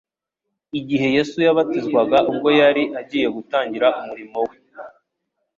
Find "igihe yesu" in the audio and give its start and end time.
0.79-1.37